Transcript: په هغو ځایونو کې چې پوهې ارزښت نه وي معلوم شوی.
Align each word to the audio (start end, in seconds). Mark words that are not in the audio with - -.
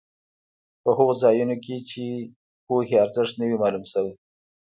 په 0.83 0.89
هغو 0.97 1.13
ځایونو 1.23 1.55
کې 1.63 1.75
چې 1.89 2.01
پوهې 2.65 2.95
ارزښت 3.05 3.33
نه 3.39 3.45
وي 3.47 3.57
معلوم 3.61 3.83
شوی. 3.91 4.13